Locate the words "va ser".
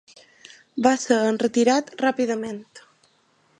0.87-1.17